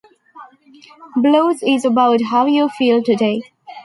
Blues 1.15 1.61
is 1.61 1.85
about 1.85 2.21
how 2.31 2.47
you 2.47 2.69
feel 2.69 3.03
today. 3.03 3.43